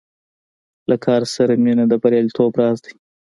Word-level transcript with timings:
له 0.89 0.95
کار 1.05 1.21
سره 1.35 1.53
مینه 1.63 1.85
د 1.91 1.93
بریالیتوب 2.01 2.51
راز 2.59 2.77
دی. 2.85 2.93